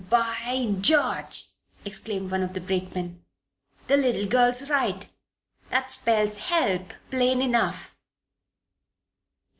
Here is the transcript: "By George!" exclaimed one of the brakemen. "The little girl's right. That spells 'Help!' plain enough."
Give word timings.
"By 0.09 0.65
George!" 0.81 1.43
exclaimed 1.85 2.31
one 2.31 2.41
of 2.41 2.53
the 2.55 2.59
brakemen. 2.59 3.23
"The 3.85 3.97
little 3.97 4.25
girl's 4.25 4.67
right. 4.67 5.07
That 5.69 5.91
spells 5.91 6.37
'Help!' 6.37 6.95
plain 7.11 7.39
enough." 7.39 7.95